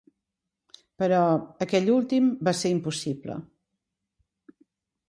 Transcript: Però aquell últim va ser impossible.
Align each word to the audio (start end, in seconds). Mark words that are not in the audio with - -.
Però 1.03 1.19
aquell 1.67 1.91
últim 1.97 2.33
va 2.49 2.55
ser 2.63 2.73
impossible. 2.79 3.37